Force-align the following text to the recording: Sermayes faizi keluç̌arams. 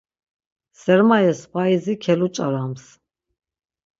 Sermayes 0.81 1.41
faizi 1.51 1.93
keluç̌arams. 2.03 2.83